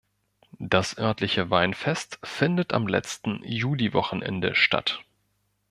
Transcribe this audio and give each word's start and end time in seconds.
Das 0.57 0.97
örtliche 0.97 1.51
Weinfest 1.51 2.17
findet 2.23 2.73
am 2.73 2.87
letzten 2.87 3.43
Juliwochenende 3.43 4.55
statt. 4.55 5.01